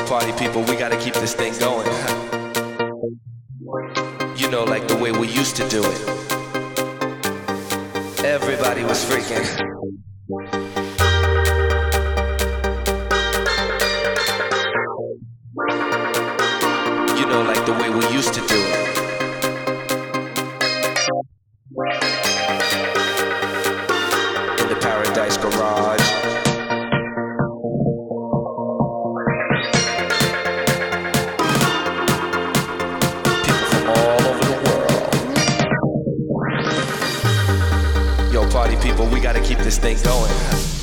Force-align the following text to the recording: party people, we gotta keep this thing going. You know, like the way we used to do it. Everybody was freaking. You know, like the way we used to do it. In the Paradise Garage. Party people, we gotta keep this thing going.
party 0.00 0.32
people, 0.32 0.62
we 0.62 0.76
gotta 0.76 0.96
keep 0.96 1.14
this 1.14 1.34
thing 1.34 1.58
going. 1.58 1.88
You 4.36 4.50
know, 4.50 4.64
like 4.64 4.88
the 4.88 4.96
way 4.96 5.12
we 5.12 5.28
used 5.28 5.56
to 5.56 5.68
do 5.68 5.82
it. 5.82 6.08
Everybody 8.24 8.82
was 8.82 9.04
freaking. 9.04 9.44
You 17.18 17.26
know, 17.26 17.42
like 17.42 17.64
the 17.66 17.72
way 17.80 17.90
we 17.90 18.06
used 18.12 18.34
to 18.34 18.40
do 18.40 18.56
it. 18.56 18.78
In 24.60 24.68
the 24.68 24.78
Paradise 24.80 25.36
Garage. 25.36 26.21
Party 38.50 38.76
people, 38.76 39.06
we 39.06 39.20
gotta 39.20 39.40
keep 39.40 39.58
this 39.58 39.78
thing 39.78 39.96
going. 40.02 40.81